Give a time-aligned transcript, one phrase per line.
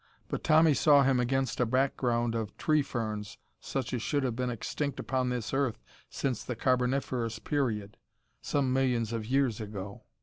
[0.29, 4.49] But Tommy saw him against a background of tree ferns such as should have been
[4.49, 5.77] extinct upon this earth
[6.09, 7.97] since the Carboniferous Period,
[8.41, 10.01] some millions of years ago.